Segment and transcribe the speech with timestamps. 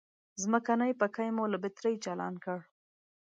[0.41, 2.59] ځمکنی پکی مو له بترۍ چالان کړ.